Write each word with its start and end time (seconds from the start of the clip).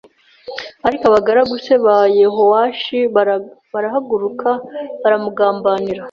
Ariko 0.87 1.03
abagaragu 1.07 1.55
c 1.63 1.67
ba 1.83 1.97
Yehowashi 2.19 2.99
barahaguruka 3.71 4.49
baramugambanira 5.01 5.99